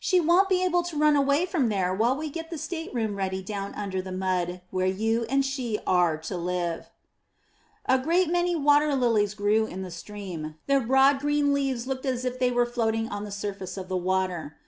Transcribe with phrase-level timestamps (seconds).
[0.00, 2.28] 415 MY BOOK HOUSE She won't be able to run away from there while we
[2.30, 6.36] get the state room ready down under the mud, where you and she are to
[6.36, 6.90] live/*
[7.86, 12.24] A great many water lilies grew in the stream; their broad green leaves looked as
[12.24, 14.56] if they were floating on the surface of the water.